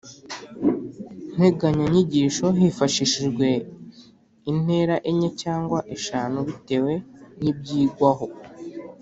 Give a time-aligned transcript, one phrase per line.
[1.35, 3.47] nteganyanyigisho hifashishijwe
[4.51, 6.93] intera enye cyangwa eshanu bitewe
[7.41, 8.27] n’ibyigwamo.